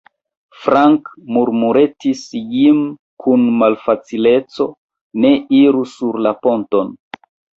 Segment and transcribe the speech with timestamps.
[0.59, 2.79] Frank, murmuretis Jim
[3.25, 4.67] kun malfacileco,
[5.25, 5.31] ne
[5.61, 6.93] iru sur la ponton!